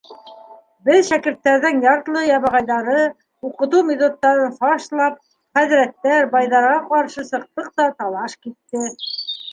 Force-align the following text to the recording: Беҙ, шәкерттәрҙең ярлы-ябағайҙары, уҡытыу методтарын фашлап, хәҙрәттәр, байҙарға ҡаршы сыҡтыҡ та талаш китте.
Беҙ, 0.87 0.99
шәкерттәрҙең 1.09 1.81
ярлы-ябағайҙары, 1.83 3.03
уҡытыу 3.49 3.85
методтарын 3.91 4.57
фашлап, 4.63 5.21
хәҙрәттәр, 5.59 6.27
байҙарға 6.35 6.75
ҡаршы 6.91 7.27
сыҡтыҡ 7.31 7.73
та 7.79 7.91
талаш 8.03 8.39
китте. 8.47 8.89